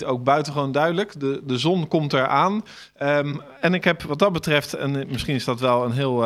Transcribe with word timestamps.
ziet 0.00 0.08
ook 0.08 0.24
buitengewoon 0.24 0.72
duidelijk. 0.72 1.20
De, 1.20 1.40
de 1.44 1.58
zon 1.58 1.88
komt 1.88 2.12
eraan. 2.12 2.64
Um, 3.02 3.42
en 3.60 3.74
ik 3.74 3.84
heb 3.84 4.02
wat 4.02 4.18
dat 4.18 4.32
betreft, 4.32 4.74
en 4.74 5.06
misschien 5.08 5.34
is 5.34 5.44
dat 5.44 5.60
wel 5.60 5.84
een 5.84 5.92
heel 5.92 6.20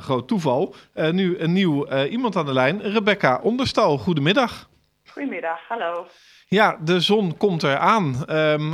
groot 0.00 0.28
toeval, 0.28 0.74
nu 1.10 1.38
een 1.38 1.52
nieuw 1.52 1.86
iemand 2.04 2.36
aan 2.36 2.46
de 2.46 2.52
lijn. 2.52 2.80
Rebecca 2.82 3.40
Onderstal, 3.42 3.98
goedemiddag. 3.98 4.68
Goedemiddag, 5.06 5.58
hallo. 5.68 6.06
Ja, 6.48 6.78
de 6.84 7.00
zon 7.00 7.36
komt 7.36 7.62
eraan. 7.62 8.24
Um, 8.30 8.70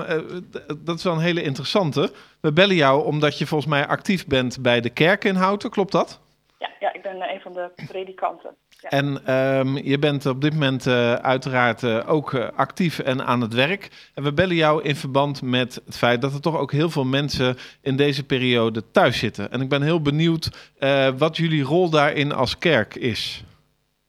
dat 0.79 0.97
is 0.97 1.05
wel 1.05 1.13
een 1.13 1.21
hele 1.21 1.43
interessante. 1.43 2.13
We 2.41 2.53
bellen 2.53 2.77
jou 2.77 3.05
omdat 3.05 3.39
je 3.39 3.47
volgens 3.47 3.71
mij 3.71 3.87
actief 3.87 4.27
bent 4.27 4.63
bij 4.63 4.81
de 4.81 4.91
kerk 4.91 5.25
in 5.25 5.35
Houten, 5.35 5.71
klopt 5.71 5.93
dat? 5.93 6.21
Ja, 6.59 6.71
ja 6.81 6.93
ik 6.93 7.03
ben 7.03 7.31
een 7.35 7.41
van 7.41 7.53
de 7.53 7.71
predikanten. 7.89 8.55
Ja. 8.81 8.89
En 8.89 9.35
um, 9.35 9.77
je 9.77 9.99
bent 9.99 10.27
op 10.27 10.41
dit 10.41 10.53
moment 10.53 10.87
uh, 10.87 11.15
uiteraard 11.15 11.83
uh, 11.83 12.11
ook 12.11 12.33
uh, 12.33 12.49
actief 12.57 12.99
en 12.99 13.25
aan 13.25 13.41
het 13.41 13.55
werk. 13.55 14.11
En 14.15 14.23
we 14.23 14.33
bellen 14.33 14.55
jou 14.55 14.83
in 14.83 14.97
verband 14.97 15.43
met 15.43 15.75
het 15.85 15.97
feit 15.97 16.21
dat 16.21 16.33
er 16.33 16.41
toch 16.41 16.59
ook 16.59 16.73
heel 16.73 16.91
veel 16.91 17.05
mensen 17.05 17.57
in 17.83 17.97
deze 17.97 18.27
periode 18.27 18.91
thuis 18.91 19.19
zitten. 19.19 19.51
En 19.51 19.61
ik 19.61 19.69
ben 19.69 19.83
heel 19.83 20.03
benieuwd 20.03 20.75
wat 21.19 21.37
jullie 21.37 21.63
rol 21.63 21.91
daarin 21.91 22.33
als 22.33 22.59
kerk 22.59 22.95
is. 22.95 23.45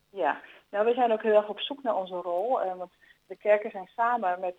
Ja, 0.09 0.39
nou 0.71 0.85
we 0.85 0.93
zijn 0.93 1.11
ook 1.11 1.23
heel 1.23 1.35
erg 1.35 1.47
op 1.47 1.59
zoek 1.59 1.83
naar 1.83 1.95
onze 1.95 2.15
rol. 2.15 2.59
want 2.77 2.91
de 3.27 3.35
kerken 3.35 3.71
zijn 3.71 3.89
samen 3.95 4.39
met 4.39 4.55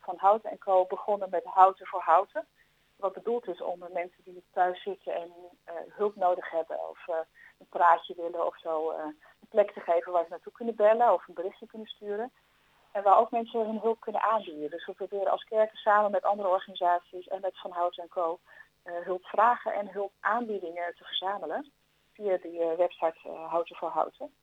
Van 0.00 0.14
Houten 0.16 0.50
en 0.50 0.58
Co. 0.58 0.86
begonnen 0.88 1.28
met 1.30 1.44
Houten 1.44 1.86
voor 1.86 2.02
Houten. 2.04 2.44
Wat 2.98 3.12
bedoeld 3.12 3.48
is 3.48 3.62
om 3.62 3.78
mensen 3.78 4.24
die 4.24 4.44
thuis 4.52 4.82
zitten 4.82 5.14
en 5.14 5.32
hulp 5.88 6.16
nodig 6.16 6.50
hebben 6.50 6.88
of 6.88 7.06
een 7.58 7.68
praatje 7.68 8.14
willen 8.14 8.46
of 8.46 8.58
zo, 8.58 8.92
uh, 8.92 8.98
een 9.40 9.48
plek 9.48 9.72
te 9.72 9.80
geven 9.80 10.12
waar 10.12 10.24
ze 10.24 10.30
naartoe 10.30 10.52
kunnen 10.52 10.76
bellen 10.76 11.12
of 11.12 11.28
een 11.28 11.34
berichtje 11.34 11.66
kunnen 11.66 11.88
sturen. 11.88 12.32
En 12.92 13.02
waar 13.02 13.18
ook 13.18 13.30
mensen 13.30 13.66
hun 13.66 13.80
hulp 13.80 14.00
kunnen 14.00 14.22
aanbieden. 14.22 14.70
Dus 14.70 14.86
we 14.86 14.92
proberen 14.92 15.30
als 15.30 15.44
kerken 15.44 15.78
samen 15.78 16.10
met 16.10 16.22
andere 16.22 16.48
organisaties 16.48 17.28
en 17.28 17.40
met 17.40 17.58
Van 17.60 17.70
Hout 17.70 18.02
Co. 18.08 18.38
Uh, 18.84 18.92
hulpvragen 19.04 19.72
en 19.72 19.88
hulpaanbiedingen 19.88 20.94
te 20.94 21.04
verzamelen 21.04 21.72
via 22.12 22.36
die 22.36 22.58
website 22.76 23.28
Houten 23.28 23.76
voor 23.76 23.88
Houten. 23.88 24.34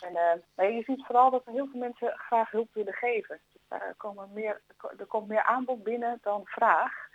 En 0.00 0.44
maar 0.54 0.70
je 0.70 0.82
ziet 0.82 1.04
vooral 1.06 1.30
dat 1.30 1.46
er 1.46 1.52
heel 1.52 1.66
veel 1.66 1.80
mensen 1.80 2.18
graag 2.18 2.50
hulp 2.50 2.74
willen 2.74 2.92
geven. 2.92 3.40
Dus 3.52 3.62
daar 3.68 3.94
komen 3.96 4.32
meer, 4.32 4.60
er 4.98 5.06
komt 5.06 5.28
meer 5.28 5.42
aanbod 5.42 5.82
binnen 5.82 6.18
dan 6.22 6.42
vraag. 6.44 7.08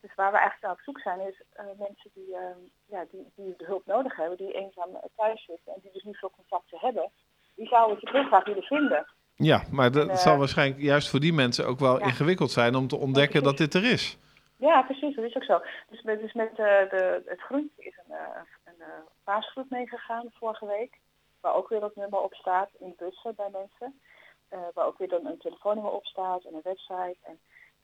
Dus 0.00 0.14
waar 0.14 0.32
we 0.32 0.38
eigenlijk 0.38 0.62
naar 0.62 0.72
op 0.72 0.80
zoek 0.80 1.00
zijn 1.00 1.20
is 1.20 1.42
uh, 1.56 1.64
mensen 1.78 2.10
die, 2.14 2.28
uh, 2.28 2.38
ja, 2.86 3.06
die, 3.10 3.32
die 3.36 3.54
de 3.56 3.64
hulp 3.64 3.86
nodig 3.86 4.16
hebben, 4.16 4.36
die 4.36 4.52
eenzaam 4.52 4.88
thuis 5.16 5.44
zitten 5.44 5.72
en 5.74 5.80
die 5.82 5.92
dus 5.92 6.02
niet 6.02 6.16
veel 6.16 6.30
contacten 6.30 6.78
hebben, 6.78 7.10
die 7.54 7.66
zouden 7.66 7.96
het 8.00 8.10
heel 8.10 8.24
graag 8.24 8.44
willen 8.44 8.62
vinden. 8.62 9.06
Ja, 9.34 9.62
maar 9.70 9.90
dat 9.92 10.08
en, 10.08 10.14
uh, 10.14 10.16
zal 10.16 10.38
waarschijnlijk 10.38 10.80
juist 10.80 11.10
voor 11.10 11.20
die 11.20 11.32
mensen 11.32 11.66
ook 11.66 11.78
wel 11.78 11.98
ja. 11.98 12.04
ingewikkeld 12.04 12.50
zijn 12.50 12.74
om 12.74 12.88
te 12.88 12.96
ontdekken 12.96 13.40
ja, 13.40 13.46
dat 13.46 13.56
dit 13.56 13.74
er 13.74 13.84
is. 13.84 14.18
Ja, 14.56 14.82
precies, 14.82 15.16
dat 15.16 15.24
is 15.24 15.36
ook 15.36 15.44
zo. 15.44 15.62
Dus 15.90 16.02
met, 16.02 16.20
dus 16.20 16.32
met 16.32 16.56
de, 16.56 17.22
het 17.26 17.40
groentje 17.40 17.82
is 17.82 17.98
een, 18.06 18.14
een, 18.64 18.74
een 18.78 19.02
paasgroep 19.24 19.70
meegegaan 19.70 20.26
vorige 20.32 20.66
week, 20.66 20.98
waar 21.40 21.54
ook 21.54 21.68
weer 21.68 21.80
dat 21.80 21.96
nummer 21.96 22.20
op 22.20 22.34
staat 22.34 22.70
in 22.78 22.94
bussen 22.96 23.34
bij 23.34 23.48
mensen. 23.52 24.00
waar 24.74 24.86
ook 24.86 24.98
weer 24.98 25.08
dan 25.08 25.26
een 25.26 25.38
telefoonnummer 25.38 25.92
op 25.92 26.04
staat 26.04 26.44
en 26.44 26.54
een 26.54 26.60
website. 26.62 27.16
En 27.22 27.38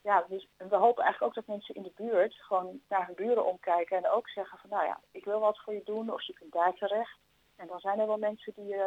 ja, 0.07 0.25
dus 0.29 0.49
we 0.57 0.77
hopen 0.77 1.05
eigenlijk 1.05 1.23
ook 1.23 1.35
dat 1.35 1.55
mensen 1.55 1.75
in 1.75 1.83
de 1.83 1.93
buurt 1.95 2.35
gewoon 2.35 2.81
naar 2.89 3.07
hun 3.07 3.15
buren 3.15 3.47
omkijken 3.47 3.97
en 3.97 4.11
ook 4.11 4.29
zeggen 4.29 4.59
van 4.59 4.71
nou 4.71 4.85
ja, 4.85 5.01
ik 5.11 5.25
wil 5.25 5.41
wat 5.41 5.59
voor 5.59 5.75
je 5.75 5.83
doen 5.85 6.13
of 6.13 6.23
je 6.23 6.33
kunt 6.33 6.53
daar 6.53 6.75
terecht. 6.75 7.19
En 7.57 7.67
dan 7.67 7.81
zijn 7.81 7.99
er 7.99 8.07
wel 8.07 8.19
mensen 8.19 8.53
die 8.57 8.75
uh, 8.75 8.87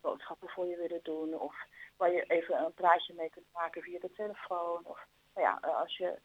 boodschappen 0.00 0.48
voor 0.48 0.66
je 0.66 0.76
willen 0.76 1.00
doen 1.02 1.40
of 1.40 1.54
waar 1.96 2.12
je 2.12 2.22
even 2.22 2.64
een 2.64 2.74
praatje 2.74 3.14
mee 3.14 3.30
kunt 3.30 3.46
maken 3.52 3.82
via 3.82 3.98
de 3.98 4.12
telefoon. 4.12 4.80
Of 4.84 5.06
nou 5.34 5.46
ja, 5.46 5.68
als 5.68 5.96
je, 5.96 6.18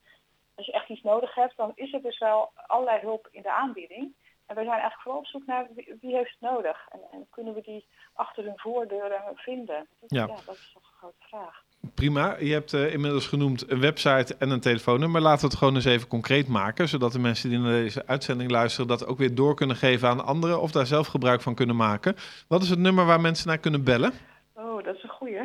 als 0.55 0.65
je 0.65 0.71
echt 0.71 0.89
iets 0.89 1.01
nodig 1.01 1.35
hebt, 1.35 1.57
dan 1.57 1.71
is 1.75 1.93
er 1.93 2.01
dus 2.01 2.17
wel 2.17 2.51
allerlei 2.55 2.99
hulp 2.99 3.27
in 3.31 3.41
de 3.41 3.51
aanbieding. 3.51 4.15
En 4.45 4.55
wij 4.55 4.63
zijn 4.63 4.79
eigenlijk 4.79 5.01
vooral 5.01 5.19
op 5.19 5.27
zoek 5.27 5.45
naar 5.45 5.67
wie, 5.73 5.97
wie 6.01 6.15
heeft 6.15 6.31
het 6.31 6.49
nodig 6.51 6.87
en, 6.89 7.01
en, 7.11 7.27
kunnen 7.29 7.53
we 7.53 7.61
die 7.61 7.87
achter 8.13 8.43
hun 8.43 8.59
voordeuren 8.59 9.35
vinden. 9.35 9.87
Dus, 9.99 10.09
ja. 10.09 10.25
ja, 10.25 10.35
dat 10.45 10.55
is 10.55 10.71
toch 10.73 10.83
een 10.83 10.97
grote 10.97 11.27
vraag. 11.27 11.64
Prima. 11.93 12.35
Je 12.39 12.51
hebt 12.51 12.73
uh, 12.73 12.93
inmiddels 12.93 13.27
genoemd 13.27 13.71
een 13.71 13.79
website 13.79 14.35
en 14.39 14.49
een 14.49 14.59
telefoonnummer. 14.59 15.21
Laten 15.21 15.41
we 15.41 15.47
het 15.47 15.57
gewoon 15.57 15.75
eens 15.75 15.85
even 15.85 16.07
concreet 16.07 16.47
maken, 16.47 16.89
zodat 16.89 17.11
de 17.11 17.19
mensen 17.19 17.49
die 17.49 17.59
naar 17.59 17.71
deze 17.71 18.03
uitzending 18.05 18.51
luisteren 18.51 18.87
dat 18.87 19.07
ook 19.07 19.17
weer 19.17 19.35
door 19.35 19.55
kunnen 19.55 19.75
geven 19.75 20.09
aan 20.09 20.25
anderen 20.25 20.61
of 20.61 20.71
daar 20.71 20.85
zelf 20.85 21.07
gebruik 21.07 21.41
van 21.41 21.55
kunnen 21.55 21.75
maken. 21.75 22.15
Wat 22.47 22.63
is 22.63 22.69
het 22.69 22.79
nummer 22.79 23.05
waar 23.05 23.21
mensen 23.21 23.47
naar 23.47 23.57
kunnen 23.57 23.83
bellen? 23.83 24.13
Oh, 24.53 24.83
dat 24.83 24.95
is 24.95 25.03
een 25.03 25.09
goeie. 25.09 25.39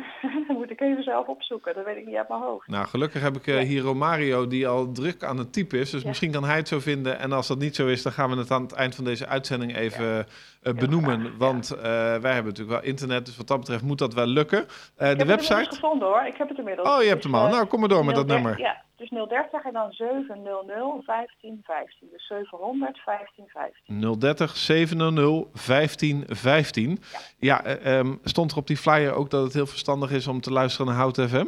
Moet 0.57 0.71
ik 0.71 0.81
even 0.81 1.03
zelf 1.03 1.27
opzoeken. 1.27 1.73
Dat 1.73 1.85
weet 1.85 1.97
ik 1.97 2.05
niet 2.05 2.15
uit 2.15 2.29
mijn 2.29 2.41
hoofd. 2.41 2.67
Nou, 2.67 2.87
gelukkig 2.87 3.21
heb 3.21 3.35
ik 3.35 3.47
uh, 3.47 3.59
hier 3.59 3.81
Romario 3.81 4.47
die 4.47 4.67
al 4.67 4.91
druk 4.91 5.23
aan 5.23 5.37
het 5.37 5.53
typen 5.53 5.79
is. 5.79 5.89
Dus 5.89 6.01
ja. 6.01 6.07
misschien 6.07 6.31
kan 6.31 6.43
hij 6.43 6.55
het 6.55 6.67
zo 6.67 6.79
vinden. 6.79 7.19
En 7.19 7.31
als 7.31 7.47
dat 7.47 7.59
niet 7.59 7.75
zo 7.75 7.87
is, 7.87 8.01
dan 8.01 8.11
gaan 8.11 8.29
we 8.29 8.37
het 8.37 8.51
aan 8.51 8.61
het 8.61 8.71
eind 8.71 8.95
van 8.95 9.03
deze 9.03 9.27
uitzending 9.27 9.75
even 9.75 10.05
ja. 10.05 10.25
uh, 10.63 10.73
benoemen. 10.73 11.19
Graag, 11.19 11.37
want 11.37 11.71
uh, 11.75 11.81
wij 11.81 12.33
hebben 12.33 12.43
natuurlijk 12.43 12.69
wel 12.69 12.89
internet, 12.89 13.25
dus 13.25 13.37
wat 13.37 13.47
dat 13.47 13.59
betreft 13.59 13.83
moet 13.83 13.97
dat 13.97 14.13
wel 14.13 14.25
lukken. 14.25 14.61
ik 14.61 14.67
de 14.97 15.05
heb 15.05 15.27
website. 15.27 15.55
Het 15.55 15.73
gevonden 15.73 16.07
hoor. 16.07 16.23
Ik 16.25 16.37
heb 16.37 16.49
het 16.49 16.57
inmiddels. 16.57 16.89
Oh, 16.89 17.01
je 17.01 17.07
hebt 17.07 17.23
hem 17.23 17.35
al. 17.35 17.47
nou, 17.49 17.65
kom 17.65 17.79
maar 17.79 17.89
door 17.89 18.05
met 18.05 18.15
dat 18.15 18.27
nummer. 18.27 18.59
Ja, 18.59 18.83
dus 19.01 19.09
030 19.27 19.63
en 19.63 19.73
dan 19.73 19.91
700 19.91 20.67
1515. 21.05 22.07
Dus 22.11 22.27
700 22.27 23.01
1515. 23.05 24.19
030 24.19 24.57
700 24.57 25.67
1515. 25.67 26.99
Ja, 27.39 27.61
ja 27.65 27.97
um, 27.97 28.19
stond 28.23 28.51
er 28.51 28.57
op 28.57 28.67
die 28.67 28.77
flyer 28.77 29.13
ook 29.13 29.29
dat 29.29 29.43
het 29.43 29.53
heel 29.53 29.65
verstandig 29.65 30.11
is 30.11 30.27
om 30.27 30.41
te 30.41 30.51
luisteren 30.51 30.87
naar 30.87 30.95
Hout 30.95 31.21
FM? 31.21 31.45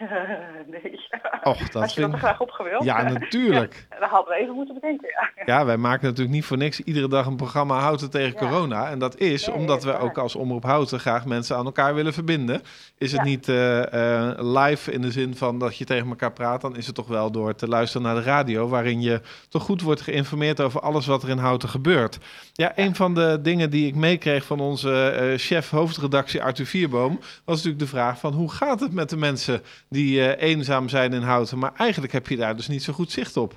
nee. 0.66 1.08
Och, 1.42 1.58
dat 1.58 1.82
Had 1.82 1.94
je 1.94 2.00
vind... 2.00 2.12
dat 2.12 2.12
er 2.12 2.18
graag 2.18 2.40
opgewild? 2.40 2.84
Ja, 2.84 3.02
natuurlijk. 3.02 3.86
Ja, 3.90 3.98
dat 4.00 4.10
hadden 4.10 4.34
we 4.34 4.40
even 4.40 4.54
moeten 4.54 4.74
bedenken, 4.74 5.08
ja. 5.08 5.44
Ja, 5.44 5.64
wij 5.64 5.76
maken 5.76 6.04
natuurlijk 6.06 6.34
niet 6.34 6.44
voor 6.44 6.56
niks 6.56 6.80
iedere 6.80 7.08
dag 7.08 7.26
een 7.26 7.36
programma 7.36 7.78
Houten 7.78 8.10
tegen 8.10 8.32
Ja. 8.32 8.38
corona. 8.48 8.90
En 8.90 8.98
dat 8.98 9.18
is 9.18 9.46
Nee, 9.46 9.56
omdat 9.56 9.84
we 9.84 9.98
ook 9.98 10.18
als 10.18 10.36
Omroep 10.36 10.62
Houten 10.62 11.00
graag 11.00 11.24
mensen 11.24 11.56
aan 11.56 11.64
elkaar 11.64 11.94
willen 11.94 12.12
verbinden. 12.12 12.62
Is 12.98 13.12
het 13.12 13.22
niet 13.22 13.48
eh, 13.48 13.92
eh, 14.28 14.38
live 14.38 14.92
in 14.92 15.00
de 15.02 15.10
zin 15.10 15.36
van 15.36 15.58
dat 15.58 15.76
je 15.76 15.84
tegen 15.84 16.08
elkaar 16.08 16.32
praat, 16.32 16.60
dan 16.60 16.76
is 16.76 16.86
het 16.86 16.94
toch 16.94 17.06
wel 17.06 17.30
door 17.30 17.54
te 17.54 17.68
luisteren 17.68 18.06
naar 18.06 18.14
de 18.14 18.22
radio, 18.22 18.68
waarin 18.68 19.00
je 19.00 19.20
toch 19.48 19.62
goed 19.62 19.82
wordt 19.82 20.00
geïnformeerd 20.00 20.60
over 20.60 20.80
alles 20.80 21.06
wat 21.06 21.22
er 21.22 21.28
in 21.28 21.38
Houten 21.38 21.68
gebeurt. 21.68 22.18
Ja, 22.52 22.72
een 22.74 22.94
van 22.94 23.14
de 23.14 23.38
dingen 23.42 23.70
die 23.70 23.86
ik 23.86 23.94
meekreeg 23.94 24.44
van 24.44 24.60
onze 24.60 25.10
eh, 25.10 25.38
chef 25.38 25.70
hoofdredactie 25.70 26.42
Arthur 26.42 26.66
Vierboom, 26.66 27.18
was 27.44 27.56
natuurlijk 27.56 27.78
de 27.78 27.86
vraag 27.86 28.18
van 28.18 28.32
hoe 28.32 28.50
gaat 28.50 28.80
het 28.80 28.92
met 28.92 29.10
de 29.10 29.16
mensen 29.16 29.62
die 29.90 30.20
eh, 30.20 30.48
eenzaam 30.50 30.88
zijn 30.88 31.12
in 31.12 31.22
Houten? 31.22 31.58
Maar 31.58 31.74
eigenlijk 31.76 32.12
heb 32.12 32.26
je 32.26 32.36
daar 32.36 32.56
dus 32.56 32.68
niet 32.68 32.82
zo 32.82 32.92
goed 32.92 33.10
zicht 33.10 33.36
op. 33.36 33.52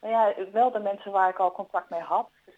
Nou 0.00 0.12
ja, 0.12 0.50
wel 0.52 0.70
de 0.70 0.78
mensen 0.78 1.12
waar 1.12 1.28
ik 1.28 1.38
al 1.38 1.52
contact 1.52 1.90
mee 1.90 2.00
had. 2.00 2.30
Dus 2.44 2.54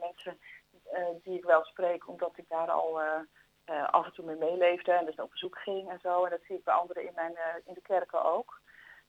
mensen 0.00 0.38
eh, 0.82 1.02
die 1.22 1.36
ik 1.36 1.44
wel 1.44 1.64
spreek, 1.64 2.08
omdat 2.08 2.32
ik 2.36 2.44
daar 2.48 2.70
al 2.70 3.00
eh, 3.64 3.88
af 3.90 4.06
en 4.06 4.12
toe 4.12 4.24
mee 4.24 4.36
meeleefde 4.36 4.92
en 4.92 5.04
dus 5.04 5.14
op 5.14 5.30
bezoek 5.30 5.58
ging 5.58 5.90
en 5.90 5.98
zo. 6.02 6.24
En 6.24 6.30
dat 6.30 6.40
zie 6.46 6.56
ik 6.56 6.64
bij 6.64 6.74
anderen 6.74 7.06
in, 7.06 7.12
mijn, 7.14 7.34
in 7.64 7.74
de 7.74 7.80
kerken 7.80 8.24
ook. 8.24 8.60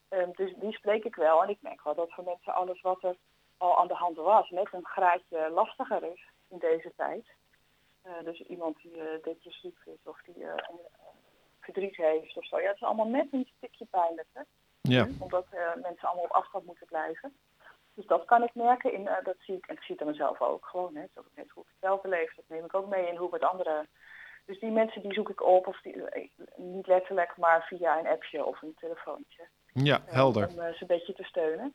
Ehm, 0.09 0.29
dus 0.31 0.53
die 0.55 0.73
spreek 0.73 1.03
ik 1.03 1.15
wel. 1.15 1.43
En 1.43 1.49
ik 1.49 1.61
merk 1.61 1.83
wel 1.83 1.95
dat 1.95 2.13
voor 2.13 2.23
mensen 2.23 2.53
alles 2.53 2.81
wat 2.81 3.03
er 3.03 3.15
al 3.57 3.77
aan 3.77 3.87
de 3.87 3.93
hand 3.93 4.15
was, 4.15 4.49
net 4.49 4.67
een 4.71 4.85
graadje 4.85 5.49
lastiger 5.49 6.03
is 6.03 6.27
in 6.49 6.59
deze 6.59 6.93
tijd. 6.95 7.25
Dus 8.23 8.41
iemand 8.41 8.81
die 8.81 8.95
uh, 8.95 9.23
depressief 9.23 9.85
is 9.85 10.03
of 10.03 10.21
die 10.25 10.45
verdriet 11.71 11.95
heeft 11.95 12.37
of 12.37 12.45
zo. 12.45 12.59
Ja, 12.59 12.67
het 12.67 12.75
is 12.75 12.83
allemaal 12.83 13.07
net 13.07 13.27
een 13.31 13.47
stukje 13.57 13.85
pijnlijker. 13.89 14.45
Ja. 14.81 15.07
Omdat 15.19 15.45
eh, 15.49 15.59
mensen 15.81 16.07
allemaal 16.07 16.23
op 16.23 16.31
afstand 16.31 16.65
moeten 16.65 16.87
blijven. 16.87 17.37
Dus 17.93 18.05
dat 18.05 18.25
kan 18.25 18.43
ik 18.43 18.55
merken. 18.55 18.93
In, 18.93 19.07
eh, 19.07 19.23
dat 19.23 19.35
zie 19.39 19.55
ik, 19.55 19.65
en 19.65 19.75
ik 19.75 19.81
zie 19.81 19.95
het 19.95 20.03
aan 20.03 20.11
mezelf 20.11 20.41
ook 20.41 20.65
gewoon. 20.65 20.95
Hè. 20.95 21.03
Dat 21.13 21.25
ik 21.25 21.35
net 21.35 21.49
hoe 21.49 21.63
ik 21.63 21.69
het 21.69 21.79
zelf 21.79 22.01
beleef, 22.01 22.35
dat 22.35 22.45
neem 22.47 22.65
ik 22.65 22.73
ook 22.75 22.89
mee 22.89 23.07
in 23.07 23.15
hoe 23.15 23.27
ik 23.27 23.33
het 23.33 23.43
anderen... 23.43 23.87
Dus 24.45 24.59
die 24.59 24.71
mensen 24.71 25.01
die 25.01 25.13
zoek 25.13 25.29
ik 25.29 25.43
op, 25.43 25.67
of 25.67 25.81
die, 25.81 26.03
eh, 26.03 26.27
niet 26.55 26.87
letterlijk, 26.87 27.37
maar 27.37 27.65
via 27.67 27.99
een 27.99 28.07
appje 28.07 28.45
of 28.45 28.61
een 28.61 28.75
telefoontje. 28.79 29.47
Ja, 29.73 30.01
helder. 30.05 30.47
Om 30.47 30.53
ze 30.53 30.75
een 30.79 30.87
beetje 30.87 31.13
te 31.13 31.23
steunen. 31.23 31.73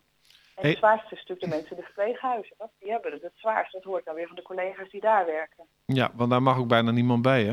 En 0.54 0.62
Hey. 0.62 0.70
het 0.70 0.78
zwaarste 0.78 1.14
is 1.14 1.18
natuurlijk 1.18 1.40
de 1.40 1.48
mensen 1.48 1.70
in 1.70 1.76
de 1.76 1.82
verpleeghuizen. 1.82 2.54
Dat, 2.58 2.70
die 2.78 2.90
hebben 2.90 3.12
het 3.12 3.22
het 3.22 3.32
zwaarste. 3.34 3.76
Dat 3.76 3.86
hoort 3.86 4.04
dan 4.04 4.14
weer 4.14 4.26
van 4.26 4.36
de 4.36 4.42
collega's 4.42 4.90
die 4.90 5.00
daar 5.00 5.26
werken. 5.26 5.64
Ja, 5.86 6.10
want 6.14 6.30
daar 6.30 6.42
mag 6.42 6.58
ook 6.58 6.68
bijna 6.68 6.90
niemand 6.90 7.22
bij, 7.22 7.44
hè? 7.44 7.52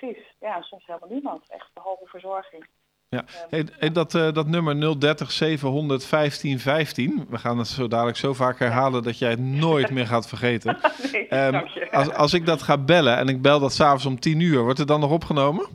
Precies. 0.00 0.34
Ja, 0.40 0.62
soms 0.62 0.86
helemaal 0.86 1.08
niemand. 1.08 1.42
Echt 1.48 1.70
behalve 1.74 2.06
verzorging. 2.06 2.66
Ja. 3.08 3.18
Ehm, 3.26 3.46
Hey, 3.50 3.66
hey, 3.78 3.92
dat, 3.92 4.14
eh, 4.14 4.32
dat 4.32 4.46
nummer 4.46 4.98
030 5.00 5.30
700 5.30 6.08
1515, 6.10 7.26
we 7.28 7.38
gaan 7.38 7.58
het 7.58 7.66
zo 7.68 7.88
dadelijk 7.88 8.16
zo 8.16 8.34
vaak 8.34 8.58
herhalen 8.58 9.02
dat 9.02 9.18
jij 9.18 9.30
het 9.30 9.38
nooit 9.40 9.90
meer 9.90 10.06
gaat 10.06 10.28
vergeten. 10.28 10.78
nee, 11.12 11.28
Ehm, 11.28 11.66
als, 11.90 12.12
als 12.12 12.32
ik 12.34 12.46
dat 12.46 12.62
ga 12.62 12.78
bellen 12.78 13.16
en 13.16 13.28
ik 13.28 13.42
bel 13.42 13.60
dat 13.60 13.72
s'avonds 13.72 14.06
om 14.06 14.20
10 14.20 14.40
uur, 14.40 14.62
wordt 14.62 14.78
het 14.78 14.88
dan 14.88 15.00
nog 15.00 15.10
opgenomen? 15.10 15.66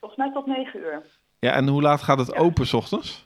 Volgens 0.00 0.20
mij 0.20 0.32
tot 0.32 0.46
negen 0.46 0.80
uur. 0.80 1.02
Ja, 1.38 1.52
en 1.52 1.68
hoe 1.68 1.82
laat 1.82 2.02
gaat 2.02 2.18
het 2.18 2.30
Ja. 2.32 2.38
open 2.38 2.66
's 2.66 2.72
ochtends? 2.72 3.24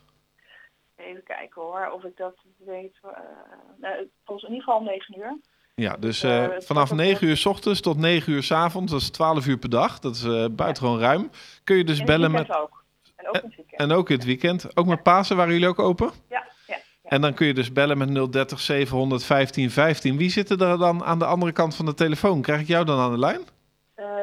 Even 0.97 1.23
kijken 1.23 1.63
hoor, 1.63 1.91
of 1.95 2.05
ik 2.05 2.17
dat 2.17 2.35
weet. 2.57 2.97
eh, 3.03 3.11
nou, 3.81 4.09
volgens 4.25 4.49
in 4.49 4.55
ieder 4.55 4.65
geval 4.65 4.79
om 4.81 4.85
9 4.87 5.19
uur. 5.19 5.37
Ja, 5.81 5.97
dus 5.99 6.23
Eh, 6.23 6.45
eh, 6.45 6.51
vanaf 6.59 6.89
wordt 6.89 6.93
ook 6.93 7.09
9 7.09 7.27
uur 7.27 7.37
's 7.37 7.47
ochtends 7.47 7.81
tot 7.81 7.99
9 7.99 8.33
uur 8.33 8.43
's 8.43 8.51
avonds, 8.51 8.93
dat 8.93 9.01
is 9.01 9.11
12 9.11 9.47
uur 9.47 9.57
per 9.57 9.71
dag. 9.71 9.99
Dat 9.99 10.15
is 10.15 10.25
eh, 10.25 10.45
buitengewoon 10.51 10.99
ruim. 10.99 11.31
Kun 11.65 11.77
je 11.77 11.85
dus 11.85 11.99
en 11.99 12.07
bellen 12.07 12.31
met... 12.31 12.57
ook. 12.57 12.85
En 13.17 13.27
ook 13.29 13.35
in 13.35 13.43
het 13.45 13.55
weekend. 13.57 13.81
En 13.81 13.93
ook 13.93 14.11
in 14.11 14.17
het 14.17 14.25
weekend. 14.25 14.77
Ook 14.77 14.87
met 14.87 15.03
Pasen 15.03 15.37
waren 15.37 15.53
jullie 15.53 15.69
ook 15.69 15.79
open? 15.79 16.11
Ja, 16.29 16.47
ja. 16.67 16.75
ja. 17.03 17.11
En 17.11 17.21
dan 17.21 17.35
kun 17.35 17.47
je 17.47 17.55
dus 17.55 17.73
bellen 17.73 17.99
met 17.99 18.33
030 18.33 18.61
700 18.61 19.29
1515. 19.29 20.17
Wie 20.17 20.31
zitten 20.31 20.59
er 20.59 20.79
dan 20.79 21.05
aan 21.05 21.19
de 21.19 21.25
andere 21.25 21.53
kant 21.53 21.75
van 21.75 21.85
de 21.85 21.95
telefoon? 21.95 22.43
Krijg 22.43 22.61
ik 22.61 22.67
jou 22.67 22.85
dan 22.85 22.99
aan 22.99 23.13
de 23.13 23.19
lijn? 23.19 23.41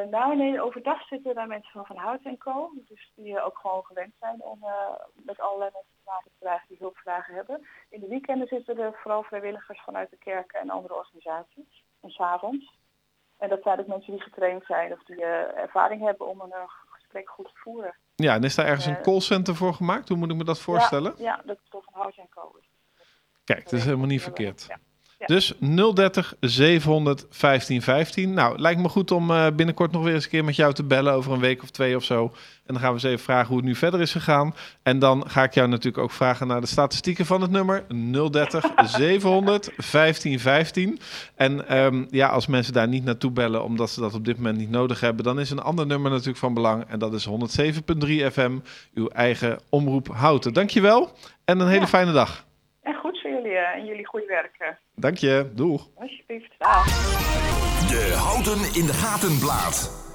Nou 0.09 0.35
nee, 0.35 0.61
overdag 0.61 1.07
zitten 1.07 1.35
daar 1.35 1.47
mensen 1.47 1.71
van 1.71 1.85
Van 1.85 1.97
Hout 1.97 2.23
en 2.23 2.37
Co. 2.37 2.71
Dus 2.87 3.11
die 3.15 3.41
ook 3.41 3.57
gewoon 3.57 3.83
gewend 3.85 4.13
zijn 4.19 4.41
om 4.41 4.59
uh, 4.63 4.69
met 5.13 5.39
allerlei 5.39 5.69
mensen 5.73 5.93
te 6.03 6.09
maken 6.11 6.31
te 6.31 6.37
krijgen 6.39 6.67
die 6.67 6.77
hulpvragen 6.79 7.33
hebben. 7.33 7.67
In 7.89 7.99
de 7.99 8.07
weekenden 8.07 8.47
zitten 8.47 8.77
er 8.77 8.99
vooral 9.01 9.23
vrijwilligers 9.23 9.81
vanuit 9.81 10.09
de 10.09 10.17
kerken 10.17 10.59
en 10.59 10.69
andere 10.69 10.95
organisaties. 10.95 11.83
En 12.01 12.09
s'avonds. 12.09 12.75
En 13.37 13.49
dat 13.49 13.63
zijn 13.63 13.79
ook 13.79 13.87
mensen 13.87 14.11
die 14.11 14.21
getraind 14.21 14.65
zijn 14.65 14.91
of 14.91 15.03
die 15.03 15.21
uh, 15.21 15.57
ervaring 15.57 16.01
hebben 16.01 16.27
om 16.27 16.41
een 16.41 16.53
gesprek 16.87 17.29
goed 17.29 17.45
te 17.45 17.59
voeren. 17.59 17.95
Ja, 18.15 18.33
en 18.33 18.43
is 18.43 18.55
daar 18.55 18.65
ergens 18.65 18.85
een 18.85 19.01
callcenter 19.01 19.55
voor 19.55 19.73
gemaakt? 19.73 20.09
Hoe 20.09 20.17
moet 20.17 20.31
ik 20.31 20.37
me 20.37 20.43
dat 20.43 20.59
voorstellen? 20.59 21.13
Ja, 21.17 21.23
ja 21.23 21.41
dat 21.45 21.57
is 21.63 21.69
toch 21.69 21.83
Van 21.83 22.01
Hout 22.01 22.17
en 22.17 22.29
Co. 22.29 22.55
Kijk, 23.43 23.63
dat 23.63 23.73
is 23.73 23.85
helemaal 23.85 24.07
niet 24.07 24.21
verkeerd. 24.21 24.65
Ja. 24.67 24.77
Ja. 25.19 25.25
Dus 25.25 25.53
030 25.93 26.33
700 26.39 27.19
1515. 27.19 28.33
Nou, 28.33 28.59
lijkt 28.59 28.81
me 28.81 28.89
goed 28.89 29.11
om 29.11 29.31
uh, 29.31 29.47
binnenkort 29.55 29.91
nog 29.91 30.03
weer 30.03 30.13
eens 30.13 30.23
een 30.23 30.29
keer 30.29 30.43
met 30.45 30.55
jou 30.55 30.73
te 30.73 30.83
bellen 30.83 31.13
over 31.13 31.31
een 31.33 31.39
week 31.39 31.63
of 31.63 31.69
twee 31.69 31.95
of 31.95 32.03
zo. 32.03 32.23
En 32.65 32.73
dan 32.73 32.79
gaan 32.79 32.87
we 32.87 32.93
eens 32.93 33.03
even 33.03 33.23
vragen 33.23 33.47
hoe 33.47 33.57
het 33.57 33.65
nu 33.65 33.75
verder 33.75 34.01
is 34.01 34.11
gegaan. 34.11 34.55
En 34.83 34.99
dan 34.99 35.23
ga 35.29 35.43
ik 35.43 35.53
jou 35.53 35.67
natuurlijk 35.67 36.03
ook 36.03 36.11
vragen 36.11 36.47
naar 36.47 36.61
de 36.61 36.67
statistieken 36.67 37.25
van 37.25 37.41
het 37.41 37.51
nummer 37.51 37.85
030 38.31 38.65
700 38.85 39.65
1515. 39.91 40.99
En 41.35 41.77
um, 41.77 42.07
ja, 42.09 42.27
als 42.27 42.47
mensen 42.47 42.73
daar 42.73 42.87
niet 42.87 43.03
naartoe 43.03 43.31
bellen 43.31 43.63
omdat 43.63 43.89
ze 43.89 43.99
dat 43.99 44.13
op 44.13 44.25
dit 44.25 44.37
moment 44.37 44.57
niet 44.57 44.69
nodig 44.69 44.99
hebben, 44.99 45.23
dan 45.23 45.39
is 45.39 45.49
een 45.49 45.61
ander 45.61 45.85
nummer 45.85 46.11
natuurlijk 46.11 46.37
van 46.37 46.53
belang. 46.53 46.83
En 46.87 46.99
dat 46.99 47.13
is 47.13 47.27
107.3 47.29 47.31
FM, 48.31 48.57
uw 48.93 49.07
eigen 49.07 49.59
omroep 49.69 50.07
Houten. 50.07 50.53
Dankjewel 50.53 51.11
en 51.45 51.59
een 51.59 51.67
hele 51.67 51.79
Ja. 51.79 51.87
fijne 51.87 52.11
dag. 52.11 52.45
En 53.57 53.63
goed 53.63 53.73
eh, 53.73 53.79
en 53.79 53.85
jullie 53.85 54.05
goede 54.05 54.25
werk. 54.25 54.75
Dank 54.95 55.17
je, 55.17 55.51
doeg. 55.53 55.87
Alsjeblieft. 55.95 56.51
Dag. 56.57 56.85
De 57.89 58.13
Houten 58.15 58.75
in 58.81 58.85
de 58.85 58.93
Gaten 58.93 59.39
Blaad. 59.39 60.06